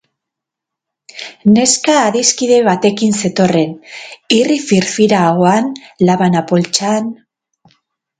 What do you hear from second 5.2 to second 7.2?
ahoan, labana poltsan...